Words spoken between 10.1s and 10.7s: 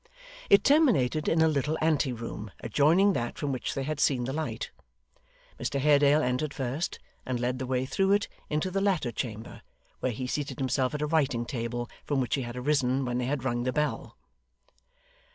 he seated